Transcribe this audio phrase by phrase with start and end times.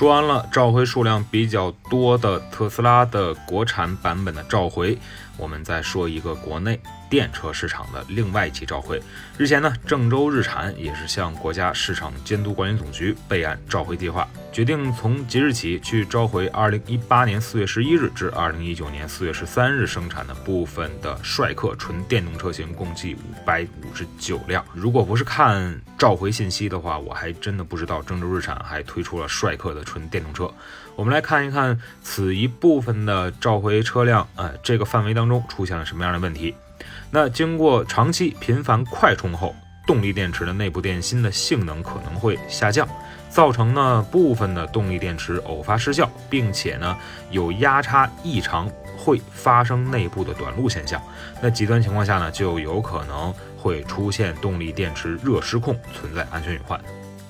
[0.00, 4.96] 说完了召回数量比较多的特斯拉的国产版本的召回，
[5.36, 6.80] 我们再说一个国内。
[7.10, 9.02] 电车市场的另外一起召回，
[9.36, 24.64] 日前呢，郑州日产也是向国家市场监督管理总局备案召回计划，决定从即日起去召回2018年4月11日至2019年4月13日生产的部分的帅客纯电动车型，共计559辆。
[24.74, 30.52] 如果不是看召回信息的话，我还真的不知道郑州日产还推出了帅客的纯电动车。
[30.96, 36.54] 我们来看一看此一部分的召回车辆，呃，这个范围当中出现了什么样的问题？
[37.12, 39.54] 那经过长期频繁快充后，
[39.86, 42.86] 动力电池的内部电芯的性能可能会下降，
[43.30, 46.96] 造成呢部分的动力电池偶发失效，并且呢
[47.30, 51.00] 有压差异常，会发生内部的短路现象。
[51.40, 56.78] 那极端情况下呢，就有可能会出现动力电池热失控，存在安全隐患。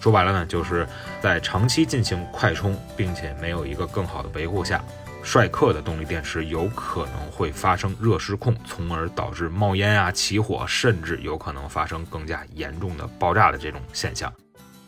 [0.00, 0.88] 说白了呢，就是
[1.20, 4.82] 在长期进行快充，并且没有一个更好的维护下。
[5.22, 14.32] 帅克的动力电池有可能会发生热失控，从而导致冒烟啊、起火，甚至有可能发生更加严重的爆炸的这种现象。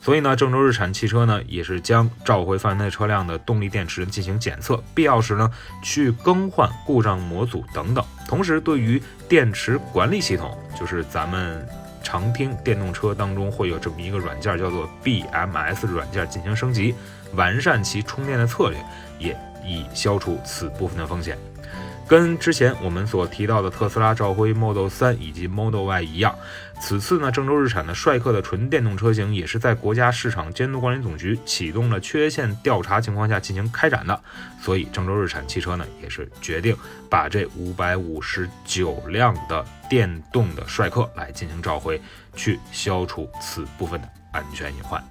[0.02, 5.50] 所以呢，郑州日产汽车呢也是将召回范围内车辆的动力电池进行检测，必要时呢
[5.82, 8.04] 去更换故障模组等等。
[8.28, 11.64] 同时，对于电池管理系统，就是咱们
[12.02, 16.94] 常听电动车当中会有这么一个软件，叫做 BMS 软件进行升级，
[17.34, 18.78] 完善其充电的策略，
[19.18, 19.38] 也。
[19.64, 21.38] 以消除此部分的风险，
[22.08, 26.34] 跟之前我们所提到的特斯拉召回 Model 3以及 Model Y 一样，
[26.80, 34.20] 此次呢，郑州日产的帅克的纯电动车型也是在国家市场监督管理总局启动了缺陷调查情况下进行开展的，
[34.60, 36.76] 所以郑州日产汽车呢，也是决定
[37.08, 41.98] 把这五百五十九辆的电动的帅克来进行召回，
[42.36, 45.02] 去消除此部分的安全隐患。